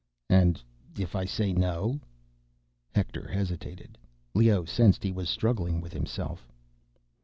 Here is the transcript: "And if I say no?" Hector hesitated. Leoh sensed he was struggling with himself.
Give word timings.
"And 0.31 0.59
if 0.97 1.15
I 1.15 1.25
say 1.25 1.53
no?" 1.53 1.99
Hector 2.95 3.27
hesitated. 3.27 3.99
Leoh 4.33 4.65
sensed 4.65 5.03
he 5.03 5.11
was 5.11 5.29
struggling 5.29 5.79
with 5.79 5.93
himself. 5.93 6.49